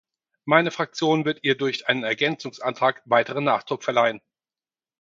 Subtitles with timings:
[0.45, 4.19] Meine Fraktion wird ihr durch einen Ergänzungsantrag weiteren Nachdruck verleihen.